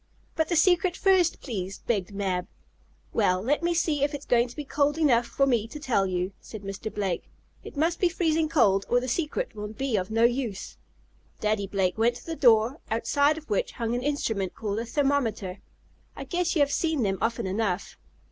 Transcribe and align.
"But 0.35 0.49
the 0.49 0.55
secret 0.55 0.97
first, 0.97 1.41
please," 1.41 1.77
begged 1.85 2.11
Mab. 2.11 2.47
"Well, 3.13 3.39
let 3.39 3.61
me 3.61 3.75
see 3.75 4.03
if 4.03 4.15
it 4.15 4.17
is 4.21 4.25
going 4.25 4.47
to 4.47 4.55
be 4.55 4.65
cold 4.65 4.97
enough 4.97 5.27
for 5.27 5.45
me 5.45 5.67
to 5.67 5.79
tell 5.79 6.07
you," 6.07 6.31
said 6.41 6.63
Mr. 6.63 6.91
Blake. 6.91 7.29
"It 7.63 7.77
must 7.77 7.99
be 7.99 8.09
freezing 8.09 8.49
cold, 8.49 8.83
or 8.89 8.99
the 8.99 9.07
secret 9.07 9.53
will 9.53 9.67
be 9.67 9.97
of 9.97 10.09
no 10.09 10.23
use." 10.23 10.75
Daddy 11.39 11.67
Blake 11.67 11.99
went 11.99 12.15
to 12.15 12.25
the 12.25 12.35
door, 12.35 12.79
outside 12.89 13.37
of 13.37 13.47
which 13.47 13.73
hung 13.73 13.93
an 13.93 14.01
instrument 14.01 14.55
called 14.55 14.79
a 14.79 14.87
thermometer. 14.87 15.59
I 16.15 16.23
guess 16.23 16.55
you 16.55 16.61
have 16.61 16.71
seen 16.71 17.03
them 17.03 17.19
often 17.21 17.45
enough. 17.45 17.95